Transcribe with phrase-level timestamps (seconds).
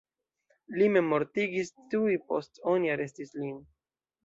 [0.79, 3.57] Li memmortigis tuj post oni arestis lin.